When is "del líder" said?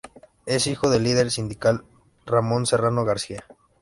0.89-1.29